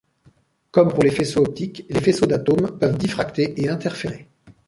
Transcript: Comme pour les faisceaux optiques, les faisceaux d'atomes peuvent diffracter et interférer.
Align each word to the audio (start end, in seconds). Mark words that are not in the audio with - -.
Comme 0.71 0.91
pour 0.91 1.03
les 1.03 1.11
faisceaux 1.11 1.43
optiques, 1.43 1.85
les 1.89 2.01
faisceaux 2.01 2.25
d'atomes 2.25 2.75
peuvent 2.79 2.97
diffracter 2.97 3.61
et 3.61 3.69
interférer. 3.69 4.27